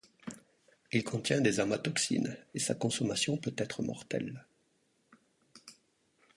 Il 0.91 1.03
contient 1.03 1.41
des 1.41 1.59
amatoxines 1.59 2.35
et 2.55 2.59
sa 2.59 2.73
consommation 2.73 3.37
peut 3.37 3.53
être 3.55 3.83
mortelle. 3.83 4.47